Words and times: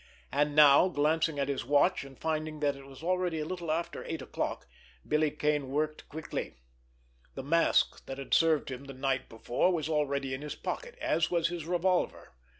And 0.31 0.55
now, 0.55 0.87
glancing 0.87 1.37
at 1.37 1.47
his 1.47 1.63
watch 1.63 2.03
and 2.03 2.17
finding 2.19 2.59
that 2.61 2.75
it 2.75 2.87
was 2.87 3.03
already 3.03 3.39
a 3.39 3.45
little 3.45 3.69
after 3.71 4.03
eight 4.03 4.23
o'clock, 4.23 4.65
Billy 5.07 5.29
Kane 5.29 5.69
worked 5.69 6.09
quickly. 6.09 6.55
The 7.35 7.43
mask 7.43 8.07
that 8.07 8.17
had 8.17 8.33
served 8.33 8.71
him 8.71 8.85
the 8.85 8.93
night 8.95 9.29
before 9.29 9.71
was 9.71 9.87
already 9.89 10.33
in 10.33 10.41
his 10.41 10.55
pocket, 10.55 10.97
as 10.99 11.29
was 11.29 11.49
his 11.49 11.67
revolver. 11.67 12.33